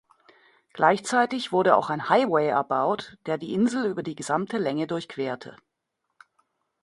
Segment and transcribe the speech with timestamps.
[0.73, 5.55] Gleichzeitig wurde auch ein Highway erbaut, der die Insel über die gesamte Länge durchquerte.